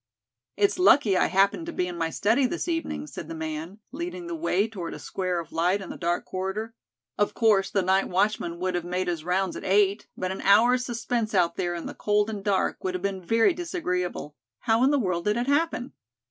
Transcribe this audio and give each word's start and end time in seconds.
"It's 0.57 0.79
lucky 0.79 1.15
I 1.15 1.27
happened 1.27 1.67
to 1.67 1.71
be 1.71 1.87
in 1.87 1.95
my 1.95 2.09
study 2.09 2.47
this 2.47 2.67
evening," 2.67 3.05
said 3.05 3.27
the 3.27 3.35
man, 3.35 3.81
leading 3.91 4.25
the 4.25 4.33
way 4.33 4.67
toward 4.67 4.95
a 4.95 4.97
square 4.97 5.39
of 5.39 5.51
light 5.51 5.79
in 5.79 5.89
the 5.91 5.95
dark 5.95 6.25
corridor. 6.25 6.73
"Of 7.19 7.35
course 7.35 7.69
the 7.69 7.83
night 7.83 8.09
watchman 8.09 8.57
would 8.57 8.73
have 8.73 8.83
made 8.83 9.07
his 9.07 9.23
rounds 9.23 9.55
at 9.55 9.63
eight, 9.63 10.07
but 10.17 10.31
an 10.31 10.41
hour's 10.41 10.83
suspense 10.87 11.35
out 11.35 11.55
there 11.55 11.75
in 11.75 11.85
the 11.85 11.93
cold 11.93 12.31
and 12.31 12.43
dark 12.43 12.83
would 12.83 12.95
have 12.95 13.03
been 13.03 13.23
very 13.23 13.53
disagreeable. 13.53 14.35
How 14.61 14.83
in 14.83 14.89
the 14.89 14.97
world 14.97 15.25
did 15.25 15.37
it 15.37 15.45
happen?" 15.45 15.93